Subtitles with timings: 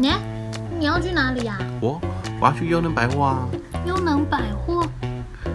[0.00, 0.10] 你
[0.78, 1.58] 你要去哪里呀？
[1.78, 2.00] 我
[2.40, 3.46] 我要去优能百货啊。
[3.86, 4.82] 优能百货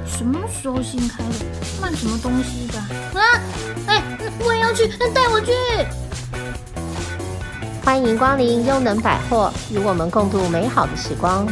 [0.05, 1.45] 什么时候新开的？
[1.81, 2.77] 卖什么东西的？
[3.19, 3.41] 啊！
[3.87, 4.03] 哎，
[4.45, 5.51] 我也要去，带我去。
[7.83, 11.47] 欢迎光临优能百货，与我们共度美好的时光。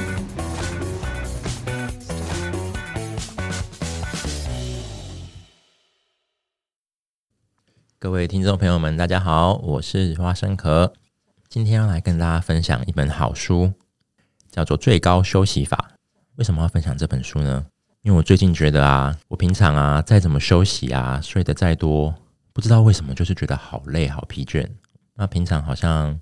[7.98, 10.94] 各位听众朋友们，大家好，我是花生壳。
[11.54, 13.72] 今天要来跟大家分享一本好书，
[14.50, 15.92] 叫做《最高休息法》。
[16.38, 17.64] 为什么要分享这本书呢？
[18.02, 22.16] 因为我最近觉得啊，我平常啊再怎么休息啊，睡得再多，
[22.54, 24.68] 不知道为什么就是觉得好累、好疲倦。
[25.14, 26.20] 那平常好像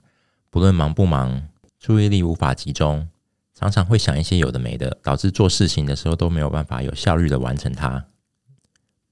[0.49, 1.41] 不论忙不忙，
[1.79, 3.07] 注意力无法集中，
[3.55, 8.05] 常常会想一些有的没的，导致做事情的时候都没有办法有效率的完成它。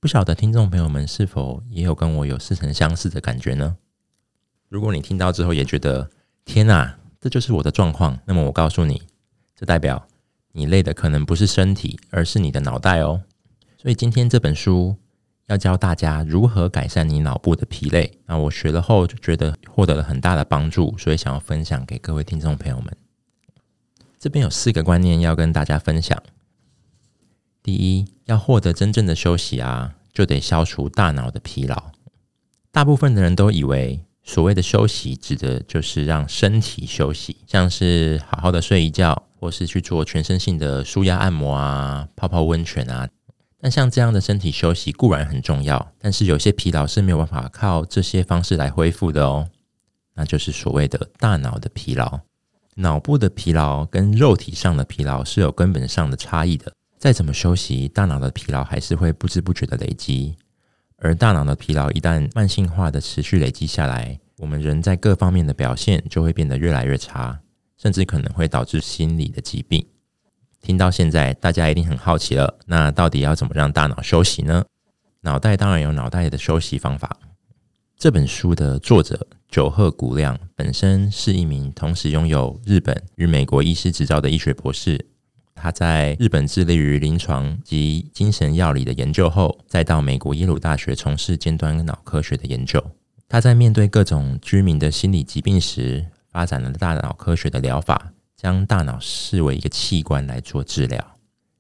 [0.02, 3.78] 不晓得听众朋友们是否也有跟我有似曾相识的感觉呢？
[4.70, 6.10] 如果你听到之后也觉得
[6.46, 9.02] 天哪，这就是我的状况，那么我告诉你，
[9.56, 10.08] 这代表
[10.52, 13.24] 你累的可能不是身体，而是你的脑袋哦。
[13.78, 14.96] 所以今天这本书
[15.48, 18.20] 要教大家如何改善你脑部的疲累。
[18.28, 22.96] 那我学了后就觉得获得了很大的帮助，所以想要分享给各位听众朋友们。
[24.20, 26.22] 这边有四个观念要跟大家分享。
[27.64, 31.92] 第一，要获得真正的休息啊，就得消除大脑的疲劳。
[32.72, 43.10] 大部分的人都以为，所谓的休息指的就是让身体休息，像是好好的睡一觉，或是去做全身性的舒压按摩啊、泡泡温泉啊。
[43.60, 49.50] 但像这样的身体休息固然很重要，但是有些疲劳是没有办法靠这些方式来恢复的哦。
[50.14, 52.20] 那就是所谓的大脑的疲劳。
[52.76, 56.72] 脑部的疲劳跟肉体上的疲劳是有根本上的差异的。
[57.00, 60.36] 再怎么休息，大脑的疲劳还是会不知不觉的累积。
[61.02, 67.40] 而大脑的疲劳一旦慢性化的持续累积下来，我们人在各方面的表现就会变得越来越差，
[67.78, 69.86] 甚至可能会导致心理的疾病。
[70.62, 74.66] 听到现在，大家一定很好奇了，那到底要怎么让大脑休息呢？
[75.22, 77.18] 脑袋当然有脑袋的休息方法。
[77.98, 85.06] 这本书的作者久贺古亮本身是一名同时拥有日本与美国医师执照的医学博士。
[85.62, 92.84] 他在日本致力于临床及精神药理的研究后，再到美国耶鲁大学从事尖端脑科学的研究。
[93.28, 101.16] 他在面对各种居民的心理疾病时，发展了大脑科学的疗法，将大脑视为一个器官来做治疗。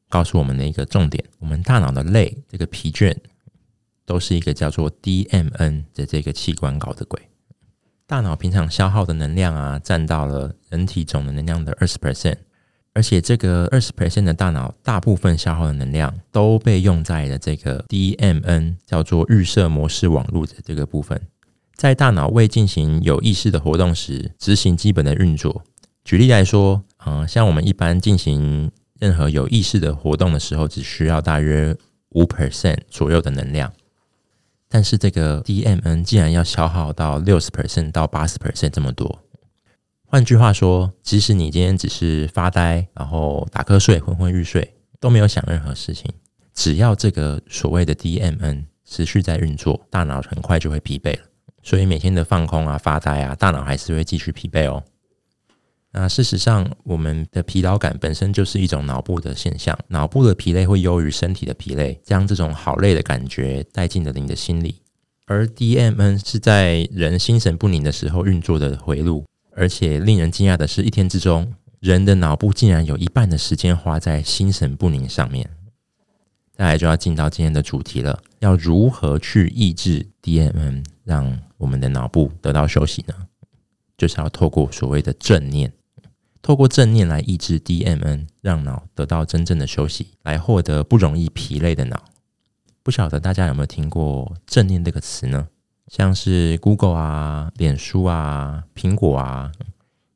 [0.07, 3.15] 告诉我们的一个重点：我们大脑的累、这个疲倦，
[4.05, 7.21] 都是一个叫做 DMN 的这个器官搞的鬼。
[8.07, 12.37] 大脑平常消耗的能量啊，占到了人体总的能量的二十 percent。
[12.93, 21.21] 而且这个二十 percent 的大脑大部分消耗的能量都被用在了这个 DMN 叫做预设模式网络的这个部分，
[21.75, 25.63] 在大脑未进行有意识的活动时，执行基本的运作。
[26.03, 31.75] 举例来说，嗯，像我们一般进行任何有意识的活动的时候，只需要大约
[32.09, 33.71] 五 percent 左右的能量，
[34.67, 39.19] 但是这个 DMN 竟然要消耗到六十 percent 到八十 percent 这么多。
[40.11, 46.11] 换句话说，即使你今天只是发呆，然后打瞌睡、昏昏欲睡，都没有想任何事情，
[46.55, 51.19] 只要这个所谓的 DMN 持续在运作，大脑很快就会疲惫了。
[51.61, 54.83] 所以每天的放空啊、发呆啊，大脑还是会继续疲惫哦。
[55.91, 64.81] 那事实上，我们的疲劳感本身就是一种脑部的现象，脑部的疲累会优于身体的疲累，将这种好累的感觉带进了你的心里。
[65.27, 69.23] 而 DMN 是在人心神不宁的时候运作的回路。
[69.51, 75.49] 而且令人惊讶的是，一天之中，人的脑部竟然有一半的时间花在心神不宁上面。
[76.53, 83.13] 再来就要进到今天的主题了，要如何去抑制 DMN，让我们的脑部得到休息呢？
[83.97, 85.71] 就是要透过所谓的正念，
[86.41, 92.03] 透过正念来抑制 DMN，让脑得到真正的休息，来获得不容易疲累的脑。
[92.83, 95.47] 不晓得大家有没有听过“正念”这个词呢？
[95.89, 99.51] 像是 Google 啊、脸书啊、苹果啊，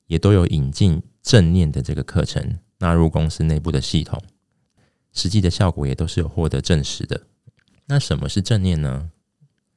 [0.05, 4.21] 也都有引进正念的这个课程纳入公司内部的系统，
[5.11, 7.23] 实际的效果也都是有获得证实的。
[7.87, 9.09] 那什么是正念呢？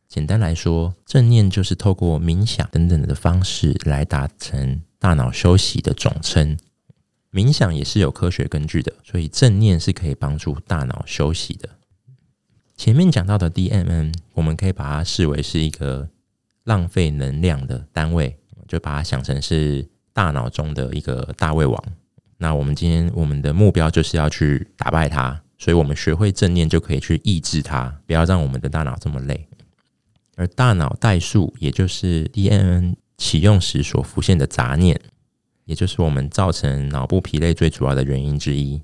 [0.06, 6.56] 简单来说，正念就是透过冥想等等的方式来达成大脑休息的总称。
[7.32, 11.68] 冥想也是有科学根据的，所以正念是可以帮助大脑休息的。
[12.76, 16.08] 前面讲到的 DMN，我们可以把它视为是一个
[16.64, 18.36] 浪费能量的单位，
[18.68, 21.82] 就把它想成是大脑中的一个大胃王。
[22.36, 29.48] 那我们今天我们的目标就是要去打败它，所以我们学会正念就可以去抑制它，不要让我们的大脑这么累。
[30.36, 35.00] 而大脑代数，也就是 DMN 启用时所浮现的杂念，
[35.64, 38.82] 也就是我们造成脑部疲累最主要的原因之一。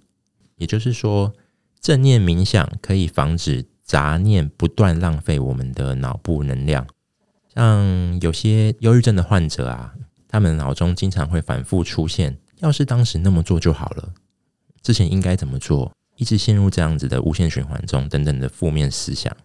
[0.57, 1.35] 也就是说，
[1.79, 6.87] 正念冥想可以防止杂念不断浪费我们的脑部能量。
[7.55, 9.93] 像有些忧郁症的患者啊，
[10.27, 14.15] 他们脑中经常会反复出现：要是当时那么做就好了，
[14.81, 15.93] 之前应该怎么做？
[16.17, 19.37] 一直陷入这样子的无限循环中，等等的负面思想。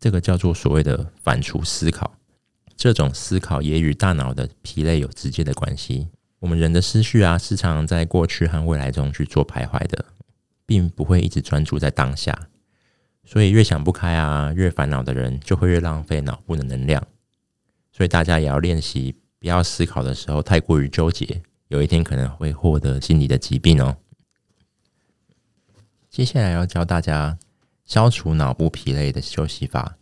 [0.00, 2.12] 这个叫做所谓的反刍思考。
[2.76, 6.08] 这种思考也与大脑的疲累有直接的关系。
[6.40, 10.06] 我们人的思绪啊，是常常在过去和未来中去做徘徊的，
[10.66, 12.48] 并不会一直专注在当下。
[13.24, 17.04] 所以越想不开啊，越烦恼的人，就会越浪费脑部的能量。
[17.90, 23.96] 所以大家也要练习，不要思考的时候太过于纠结，有一天可能会获得心理的疾病哦。
[26.10, 27.38] 接下来要教大家
[27.84, 29.96] 消除脑部疲累的休息法。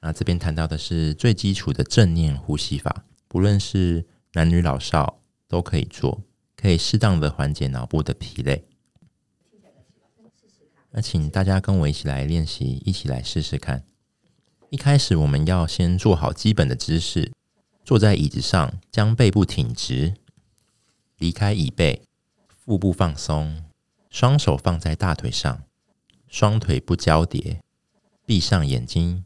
[0.00, 6.22] 那这边谈到的是最基础的正念呼吸法，不论是男女老少都可以做，
[6.54, 8.64] 可以适当的缓解脑部的疲累。
[10.96, 13.84] 那请大家跟我一起来练习，一起来试试看。
[14.70, 17.30] 一开始我们要先做好基本的姿势，
[17.84, 20.14] 坐在椅子上，将背部挺直，
[21.18, 22.02] 离开椅背，
[22.48, 23.62] 腹部放松，
[24.08, 25.64] 双手放在大腿上，
[26.28, 27.60] 双腿不交叠，
[28.24, 29.22] 闭上眼睛。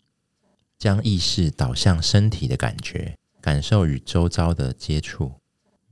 [0.77, 5.35] 将意识导向身体的感觉，感受与周遭的接触，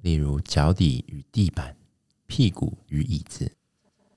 [0.01, 1.77] 例如脚底与地板、
[2.27, 3.53] 屁股与椅子。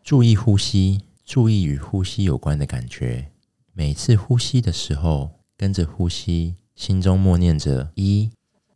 [0.01, 1.01] 注意呼吸，
[1.31, 3.31] 注意与呼吸有关的感觉。
[3.72, 8.30] 每次呼吸的时候，跟着呼吸，心中默念着一、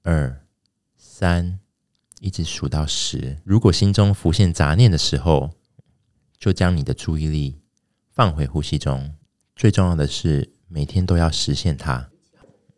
[0.03, 0.41] 二、
[0.97, 1.59] 三，
[2.21, 3.41] 一直数到十。
[3.43, 5.51] 如果心中浮现杂念的时候，
[6.37, 7.59] 就将你的注意力
[8.13, 9.13] 放回呼吸中。
[9.53, 12.09] 最重要的是，每天都要实现它。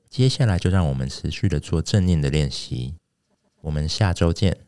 [0.10, 2.96] 接下来就让我们持续的做正念的练习。
[3.62, 4.67] 我们下周见。